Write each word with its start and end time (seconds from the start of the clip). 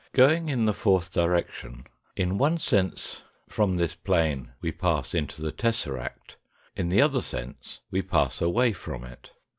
Going 0.13 0.49
in 0.49 0.65
the 0.65 0.73
fourth 0.73 1.13
direction, 1.13 1.85
in 2.15 2.39
one 2.39 2.57
sense, 2.57 3.21
from 3.47 3.77
this 3.77 3.93
plane 3.93 4.51
we 4.59 4.71
pass 4.71 5.13
into 5.13 5.43
the 5.43 5.51
tesseract, 5.51 6.37
in 6.75 6.89
the 6.89 7.03
other 7.03 7.21
sense 7.21 7.81
we 7.91 8.01
pass 8.01 8.41
away 8.41 8.73
from 8.73 9.03
it. 9.03 9.31